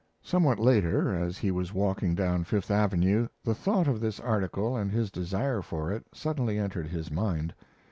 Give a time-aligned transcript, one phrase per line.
[0.23, 4.89] Somewhat later, as he was walking down Fifth Avenue, the thought of this article and
[4.91, 7.53] his desire for it suddenly entered his mind.